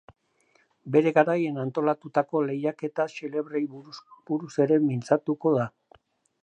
[0.95, 3.65] Bere garaian antolatutako lehiaketa xelebreei
[4.31, 5.71] buruz ere mintzatuko da.